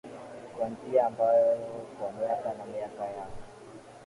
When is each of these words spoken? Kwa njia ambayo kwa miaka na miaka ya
Kwa 0.57 0.69
njia 0.69 1.05
ambayo 1.07 1.57
kwa 1.99 2.11
miaka 2.11 2.53
na 2.53 2.65
miaka 2.65 3.05
ya 3.05 3.27